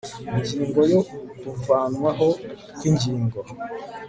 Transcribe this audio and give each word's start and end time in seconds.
Ingingo 0.35 0.81
ya 0.91 1.01
Kuvanwaho 1.39 2.27
kw 2.75 2.81
ingingo 2.89 3.39